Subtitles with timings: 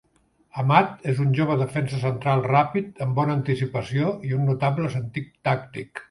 [0.61, 5.93] Amat és un jove defensa central ràpid, amb bona anticipació, i un notable sentit tàctic.